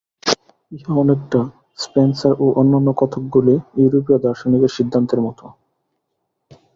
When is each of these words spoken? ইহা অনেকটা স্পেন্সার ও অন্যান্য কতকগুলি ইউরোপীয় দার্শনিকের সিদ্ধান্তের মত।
ইহা 0.71 0.93
অনেকটা 0.95 1.39
স্পেন্সার 1.79 2.33
ও 2.35 2.55
অন্যান্য 2.55 2.89
কতকগুলি 2.97 3.55
ইউরোপীয় 3.75 4.19
দার্শনিকের 4.19 4.75
সিদ্ধান্তের 4.77 5.19
মত। 5.21 5.39